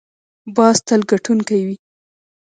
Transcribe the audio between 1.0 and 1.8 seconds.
ګټونکی وي